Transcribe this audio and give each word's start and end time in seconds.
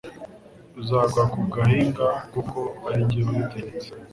Uzagwa 0.79 1.23
ku 1.33 1.39
gahinga 1.53 2.07
kuko 2.33 2.59
ari 2.89 3.01
jye 3.09 3.21
wabitegetse 3.27 3.89